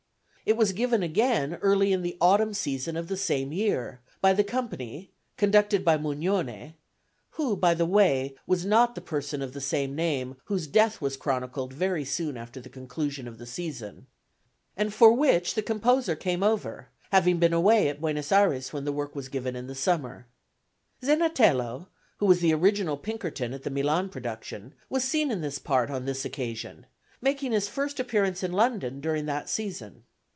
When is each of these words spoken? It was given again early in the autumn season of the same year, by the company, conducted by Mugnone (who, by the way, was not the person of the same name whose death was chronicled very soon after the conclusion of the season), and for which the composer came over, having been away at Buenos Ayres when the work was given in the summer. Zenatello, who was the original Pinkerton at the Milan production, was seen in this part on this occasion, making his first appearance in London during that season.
It 0.43 0.57
was 0.57 0.71
given 0.73 1.01
again 1.01 1.59
early 1.61 1.93
in 1.93 2.01
the 2.01 2.17
autumn 2.19 2.53
season 2.53 2.97
of 2.97 3.07
the 3.07 3.15
same 3.15 3.53
year, 3.53 4.01
by 4.21 4.33
the 4.33 4.43
company, 4.43 5.11
conducted 5.37 5.85
by 5.85 5.97
Mugnone 5.97 6.73
(who, 7.29 7.55
by 7.55 7.73
the 7.75 7.85
way, 7.85 8.35
was 8.45 8.65
not 8.65 8.93
the 8.95 8.99
person 9.01 9.41
of 9.41 9.53
the 9.53 9.61
same 9.61 9.95
name 9.95 10.35
whose 10.45 10.65
death 10.67 10.99
was 10.99 11.15
chronicled 11.15 11.71
very 11.73 12.03
soon 12.03 12.35
after 12.37 12.59
the 12.59 12.67
conclusion 12.71 13.29
of 13.29 13.37
the 13.37 13.45
season), 13.45 14.07
and 14.75 14.93
for 14.93 15.13
which 15.13 15.53
the 15.53 15.61
composer 15.61 16.15
came 16.17 16.41
over, 16.43 16.89
having 17.11 17.37
been 17.39 17.53
away 17.53 17.87
at 17.87 18.01
Buenos 18.01 18.31
Ayres 18.33 18.73
when 18.73 18.83
the 18.83 18.91
work 18.91 19.15
was 19.15 19.29
given 19.29 19.55
in 19.55 19.67
the 19.67 19.75
summer. 19.75 20.27
Zenatello, 21.01 21.87
who 22.17 22.25
was 22.25 22.39
the 22.41 22.53
original 22.53 22.97
Pinkerton 22.97 23.53
at 23.53 23.63
the 23.63 23.69
Milan 23.69 24.09
production, 24.09 24.73
was 24.89 25.05
seen 25.05 25.31
in 25.31 25.39
this 25.41 25.59
part 25.59 25.89
on 25.91 26.03
this 26.05 26.25
occasion, 26.25 26.87
making 27.21 27.51
his 27.53 27.69
first 27.69 27.99
appearance 28.01 28.43
in 28.43 28.51
London 28.51 28.99
during 28.99 29.27
that 29.27 29.47
season. 29.47 30.03